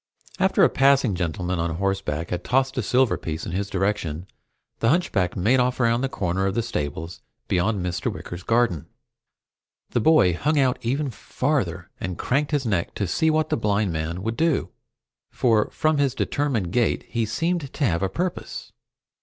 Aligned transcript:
After 0.39 0.63
a 0.63 0.69
passing 0.69 1.13
gentleman 1.13 1.59
on 1.59 1.75
horseback 1.75 2.31
had 2.31 2.43
tossed 2.43 2.75
a 2.75 2.81
silver 2.81 3.17
piece 3.19 3.45
in 3.45 3.51
his 3.51 3.69
direction, 3.69 4.25
the 4.79 4.89
hunchback 4.89 5.37
made 5.37 5.59
off 5.59 5.79
around 5.79 6.01
the 6.01 6.09
corner 6.09 6.47
of 6.47 6.55
the 6.55 6.63
stables 6.63 7.21
beyond 7.47 7.85
Mr. 7.85 8.11
Wicker's 8.11 8.41
garden. 8.41 8.87
The 9.91 9.99
boy 10.01 10.33
hung 10.33 10.57
out 10.57 10.79
even 10.81 11.11
farther 11.11 11.91
and 11.99 12.17
craned 12.17 12.49
his 12.49 12.65
neck 12.65 12.95
to 12.95 13.05
see 13.05 13.29
what 13.29 13.49
the 13.49 13.57
blind 13.57 13.93
man 13.93 14.23
would 14.23 14.37
do, 14.37 14.71
for 15.29 15.69
from 15.69 15.99
his 15.99 16.15
determined 16.15 16.71
gait 16.71 17.03
he 17.03 17.23
seemed 17.27 17.71
to 17.71 17.85
have 17.85 18.01
a 18.01 18.09
purpose. 18.09 18.71